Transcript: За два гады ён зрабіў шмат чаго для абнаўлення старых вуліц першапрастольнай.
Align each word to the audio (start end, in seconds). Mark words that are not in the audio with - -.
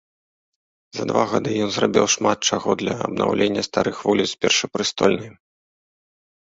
За 0.99 1.03
два 1.11 1.25
гады 1.33 1.51
ён 1.65 1.69
зрабіў 1.75 2.05
шмат 2.15 2.39
чаго 2.49 2.69
для 2.81 2.93
абнаўлення 3.09 3.61
старых 3.69 4.03
вуліц 4.09 4.29
першапрастольнай. 4.47 5.31